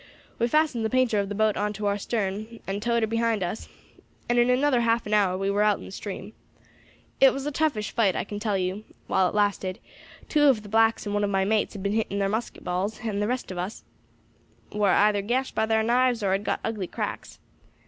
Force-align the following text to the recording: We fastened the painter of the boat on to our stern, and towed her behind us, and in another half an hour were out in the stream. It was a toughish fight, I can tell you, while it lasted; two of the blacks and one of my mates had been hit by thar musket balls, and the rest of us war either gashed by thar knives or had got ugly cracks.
We 0.39 0.47
fastened 0.47 0.83
the 0.83 0.89
painter 0.89 1.19
of 1.19 1.29
the 1.29 1.35
boat 1.35 1.55
on 1.55 1.73
to 1.73 1.85
our 1.85 1.99
stern, 1.99 2.59
and 2.65 2.81
towed 2.81 3.03
her 3.03 3.07
behind 3.07 3.43
us, 3.43 3.69
and 4.27 4.39
in 4.39 4.49
another 4.49 4.81
half 4.81 5.05
an 5.05 5.13
hour 5.13 5.37
were 5.37 5.61
out 5.61 5.77
in 5.77 5.85
the 5.85 5.91
stream. 5.91 6.33
It 7.19 7.31
was 7.31 7.45
a 7.45 7.51
toughish 7.51 7.91
fight, 7.91 8.15
I 8.15 8.23
can 8.23 8.39
tell 8.39 8.57
you, 8.57 8.83
while 9.05 9.29
it 9.29 9.35
lasted; 9.35 9.77
two 10.27 10.45
of 10.47 10.63
the 10.63 10.69
blacks 10.69 11.05
and 11.05 11.13
one 11.13 11.23
of 11.23 11.29
my 11.29 11.45
mates 11.45 11.73
had 11.73 11.83
been 11.83 11.93
hit 11.93 12.09
by 12.09 12.17
thar 12.17 12.29
musket 12.29 12.63
balls, 12.63 13.01
and 13.03 13.21
the 13.21 13.27
rest 13.27 13.51
of 13.51 13.59
us 13.59 13.83
war 14.71 14.89
either 14.89 15.21
gashed 15.21 15.53
by 15.53 15.67
thar 15.67 15.83
knives 15.83 16.23
or 16.23 16.31
had 16.31 16.43
got 16.43 16.61
ugly 16.65 16.87
cracks. 16.87 17.37